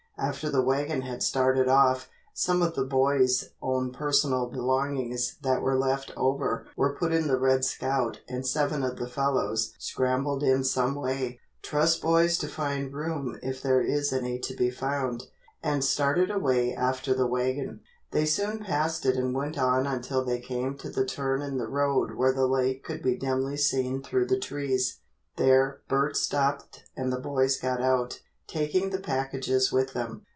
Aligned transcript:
After 0.17 0.51
the 0.51 0.61
wagon 0.61 1.01
had 1.01 1.23
started 1.23 1.67
off, 1.67 2.07
some 2.31 2.61
of 2.61 2.75
the 2.75 2.85
boys' 2.85 3.49
own 3.59 3.91
personal 3.91 4.45
belongings 4.45 5.37
that 5.41 5.63
were 5.63 5.75
left 5.75 6.11
over 6.15 6.67
were 6.77 6.93
put 6.95 7.11
in 7.11 7.27
the 7.27 7.39
"Red 7.39 7.65
Scout" 7.65 8.19
and 8.29 8.45
seven 8.45 8.83
of 8.83 8.97
the 8.97 9.07
fellows 9.09 9.73
scrambled 9.79 10.43
in 10.43 10.63
someway 10.63 11.39
trust 11.63 12.03
boys 12.03 12.37
to 12.37 12.47
find 12.47 12.93
room 12.93 13.39
if 13.41 13.63
there 13.63 13.81
is 13.81 14.13
any 14.13 14.37
to 14.37 14.55
be 14.55 14.69
found 14.69 15.23
and 15.63 15.83
started 15.83 16.29
away 16.29 16.71
after 16.71 17.15
the 17.15 17.25
wagon. 17.25 17.81
They 18.11 18.27
soon 18.27 18.59
passed 18.59 19.07
it 19.07 19.15
and 19.15 19.33
went 19.33 19.57
on 19.57 19.87
until 19.87 20.23
they 20.23 20.39
came 20.39 20.77
to 20.77 20.89
the 20.91 21.03
turn 21.03 21.41
in 21.41 21.57
the 21.57 21.67
road 21.67 22.13
where 22.13 22.31
the 22.33 22.45
lake 22.47 22.83
could 22.83 23.01
be 23.01 23.15
dimly 23.17 23.57
seen 23.57 24.03
through 24.03 24.27
the 24.27 24.37
trees. 24.39 24.99
There 25.37 25.81
Bert 25.87 26.15
stopped 26.15 26.83
and 26.95 27.11
the 27.11 27.19
boys 27.19 27.57
got 27.57 27.81
out, 27.81 28.19
taking 28.47 28.89
the 28.89 28.99
packages 28.99 29.71
with 29.71 29.93
them. 29.93 30.21